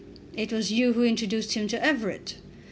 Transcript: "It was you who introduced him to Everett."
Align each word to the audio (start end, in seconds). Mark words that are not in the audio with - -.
"It 0.35 0.51
was 0.51 0.71
you 0.71 0.93
who 0.93 1.03
introduced 1.03 1.53
him 1.53 1.67
to 1.67 1.85
Everett." 1.85 2.37